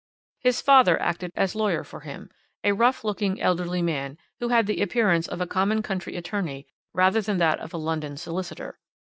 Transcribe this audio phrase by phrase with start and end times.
[0.39, 2.31] "His father acted as lawyer for him,
[2.63, 7.21] a rough looking elderly man, who had the appearance of a common country attorney rather
[7.21, 8.79] than of a London solicitor.